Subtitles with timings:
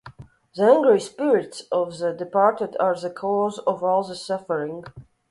[0.55, 4.85] The angry spirits of the departed are the cause of all the suffering.